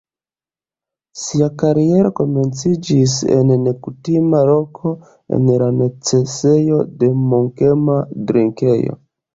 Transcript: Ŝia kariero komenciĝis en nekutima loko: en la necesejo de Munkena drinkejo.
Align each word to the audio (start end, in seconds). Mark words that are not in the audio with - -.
Ŝia 1.23 1.49
kariero 1.63 2.11
komenciĝis 2.21 3.19
en 3.37 3.53
nekutima 3.67 4.43
loko: 4.51 4.97
en 5.39 5.55
la 5.65 5.69
necesejo 5.85 6.85
de 6.99 7.15
Munkena 7.31 8.05
drinkejo. 8.33 9.03